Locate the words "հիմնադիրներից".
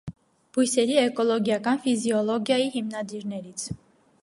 2.79-3.71